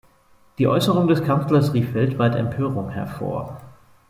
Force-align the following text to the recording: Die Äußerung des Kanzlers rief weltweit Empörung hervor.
Die 0.57 0.65
Äußerung 0.67 1.07
des 1.07 1.23
Kanzlers 1.23 1.75
rief 1.75 1.93
weltweit 1.93 2.33
Empörung 2.35 2.89
hervor. 2.89 3.61